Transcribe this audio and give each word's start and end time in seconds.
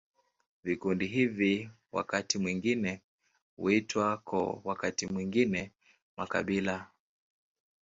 Vikundi 0.63 1.07
hivi 1.07 1.69
wakati 1.91 2.37
mwingine 2.37 3.01
huitwa 3.57 4.17
koo, 4.17 4.61
wakati 4.63 5.07
mwingine 5.07 5.71
makabila. 6.17 6.89